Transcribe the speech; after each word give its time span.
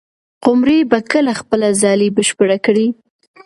قمري 0.43 0.79
به 0.91 0.99
کله 1.11 1.31
خپله 1.41 1.67
ځالۍ 1.81 2.09
بشپړه 2.17 2.57
کړي؟ 2.65 2.87